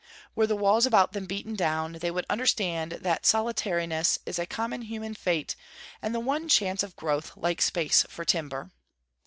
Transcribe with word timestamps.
Were 0.33 0.47
the 0.47 0.55
walls 0.55 0.87
about 0.87 1.11
them 1.11 1.27
beaten 1.27 1.53
down, 1.55 1.91
they 2.01 2.09
would 2.09 2.25
understand 2.27 2.93
that 3.03 3.23
solitariness 3.23 4.17
is 4.25 4.39
a 4.39 4.47
common 4.47 4.81
human 4.81 5.13
fate 5.13 5.55
and 6.01 6.15
the 6.15 6.19
one 6.19 6.49
chance 6.49 6.81
of 6.81 6.95
growth, 6.95 7.33
like 7.37 7.61
space 7.61 8.03
for 8.09 8.25
timber.' 8.25 8.71